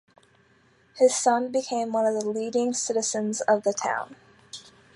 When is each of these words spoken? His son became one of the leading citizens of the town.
His 0.97 1.15
son 1.15 1.51
became 1.51 1.91
one 1.93 2.07
of 2.07 2.15
the 2.15 2.27
leading 2.27 2.73
citizens 2.73 3.39
of 3.41 3.61
the 3.61 3.71
town. 3.71 4.15